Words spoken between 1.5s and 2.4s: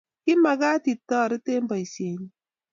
eng boisienyi